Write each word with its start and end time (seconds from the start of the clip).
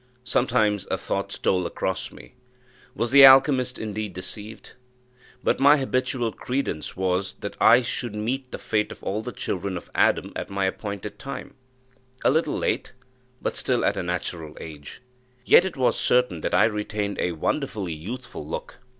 Sometimes 0.23 0.87
a 0.89 0.97
thought 0.97 1.31
stole 1.31 1.67
across 1.67 2.11
me 2.11 2.33
Was 2.95 3.11
the 3.11 3.23
alchymist 3.23 3.77
indeed 3.77 4.13
deceived? 4.15 4.71
But 5.43 5.59
my 5.59 5.77
habitual 5.77 6.31
credence 6.31 6.97
was, 6.97 7.35
that 7.41 7.55
I 7.61 7.83
should 7.83 8.15
meet 8.15 8.49
the 8.51 8.57
fate 8.57 8.91
of 8.91 9.03
all 9.03 9.21
the 9.21 9.31
children 9.31 9.77
of 9.77 9.91
Adam 9.93 10.33
at 10.35 10.49
my 10.49 10.65
appointed 10.65 11.19
time 11.19 11.53
a 12.25 12.31
little 12.31 12.57
late, 12.57 12.93
but 13.43 13.55
still 13.55 13.85
at 13.85 13.95
a 13.95 14.01
natural 14.01 14.57
age. 14.59 15.03
Yet 15.45 15.65
it 15.65 15.77
was 15.77 15.99
certain 15.99 16.41
that 16.41 16.55
I 16.55 16.63
retained 16.63 17.19
a 17.19 17.33
wonderfully 17.33 17.93
youthful 17.93 18.43
look. 18.43 18.79